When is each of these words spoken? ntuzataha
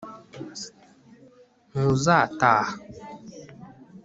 ntuzataha 1.69 2.67